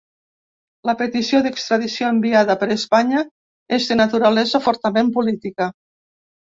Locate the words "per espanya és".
2.63-3.89